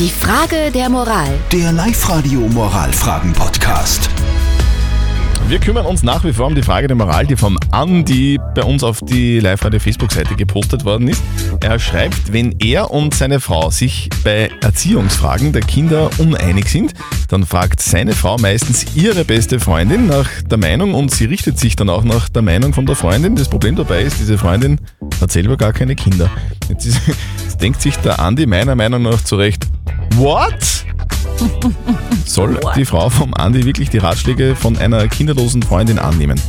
[0.00, 1.28] Die Frage der Moral.
[1.52, 4.08] Der Live-Radio Moralfragen-Podcast.
[5.46, 8.62] Wir kümmern uns nach wie vor um die Frage der Moral, die vom Andi bei
[8.62, 11.22] uns auf die Live-Radio-Facebook-Seite gepostet worden ist.
[11.60, 16.94] Er schreibt, wenn er und seine Frau sich bei Erziehungsfragen der Kinder uneinig sind,
[17.28, 21.76] dann fragt seine Frau meistens ihre beste Freundin nach der Meinung und sie richtet sich
[21.76, 23.36] dann auch nach der Meinung von der Freundin.
[23.36, 24.80] Das Problem dabei ist, diese Freundin
[25.20, 26.30] hat selber gar keine Kinder.
[26.70, 27.00] Jetzt, ist,
[27.42, 29.66] jetzt denkt sich der Andi meiner Meinung nach zurecht,
[30.16, 30.84] what?
[32.26, 36.40] Soll die Frau vom Andi wirklich die Ratschläge von einer kinderlosen Freundin annehmen?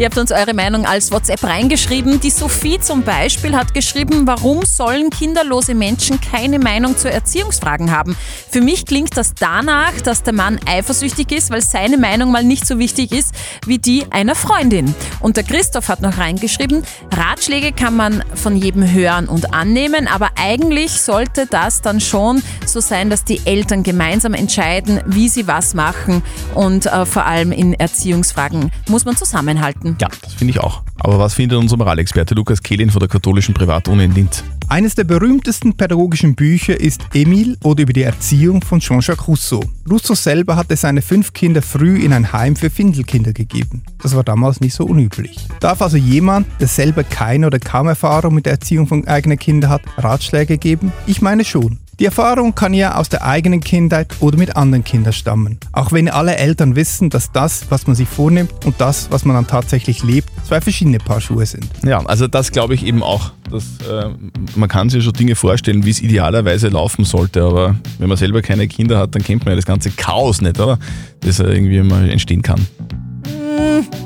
[0.00, 2.20] Ihr habt uns eure Meinung als WhatsApp reingeschrieben.
[2.20, 8.16] Die Sophie zum Beispiel hat geschrieben, warum sollen kinderlose Menschen keine Meinung zu Erziehungsfragen haben?
[8.50, 12.66] Für mich klingt das danach, dass der Mann eifersüchtig ist, weil seine Meinung mal nicht
[12.66, 13.34] so wichtig ist
[13.66, 14.94] wie die einer Freundin.
[15.20, 20.30] Und der Christoph hat noch reingeschrieben, Ratschläge kann man von jedem hören und annehmen, aber
[20.36, 25.74] eigentlich sollte das dann schon so sein, dass die Eltern gemeinsam entscheiden, wie sie was
[25.74, 26.22] machen
[26.54, 29.89] und äh, vor allem in Erziehungsfragen muss man zusammenhalten.
[30.00, 30.82] Ja, das finde ich auch.
[30.98, 34.44] Aber was findet unser Moralexperte Lukas Kehlin von der katholischen Privatuni in Linz?
[34.68, 39.64] Eines der berühmtesten pädagogischen Bücher ist Emile oder über die Erziehung von Jean-Jacques Rousseau.
[39.90, 43.82] Rousseau selber hatte seine fünf Kinder früh in ein Heim für Findelkinder gegeben.
[44.00, 45.48] Das war damals nicht so unüblich.
[45.58, 49.70] Darf also jemand, der selber keine oder kaum Erfahrung mit der Erziehung von eigenen Kindern
[49.70, 50.92] hat, Ratschläge geben?
[51.06, 51.78] Ich meine schon.
[52.00, 55.58] Die Erfahrung kann ja aus der eigenen Kindheit oder mit anderen Kindern stammen.
[55.72, 59.36] Auch wenn alle Eltern wissen, dass das, was man sich vornimmt und das, was man
[59.36, 61.66] dann tatsächlich lebt, zwei verschiedene Paar Schuhe sind.
[61.84, 63.32] Ja, also das glaube ich eben auch.
[63.50, 64.08] Dass, äh,
[64.56, 68.40] man kann sich schon Dinge vorstellen, wie es idealerweise laufen sollte, aber wenn man selber
[68.40, 70.78] keine Kinder hat, dann kennt man ja das ganze Chaos nicht, oder?
[71.20, 72.66] Das irgendwie mal entstehen kann.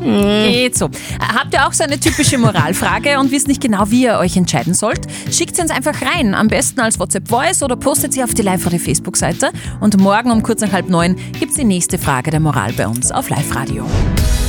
[0.02, 0.90] Geht so.
[1.20, 4.74] Habt ihr auch so eine typische Moralfrage und wisst nicht genau, wie ihr euch entscheiden
[4.74, 5.06] sollt?
[5.30, 6.34] Schickt sie uns einfach rein.
[6.34, 9.50] Am besten als WhatsApp-Voice oder postet sie auf die Live-Radio-Facebook-Seite.
[9.80, 12.86] Und morgen um kurz nach halb neun gibt es die nächste Frage der Moral bei
[12.86, 13.86] uns auf Live-Radio.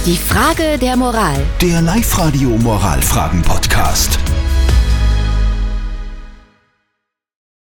[0.05, 1.37] Die Frage der Moral.
[1.61, 4.19] Der Live-Radio Moralfragen-Podcast.